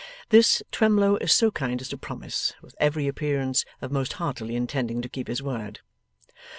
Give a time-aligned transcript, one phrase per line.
[0.29, 4.99] This, Twemlow is so kind as to promise, with every appearance of most heartily intending
[5.03, 5.81] to keep his word.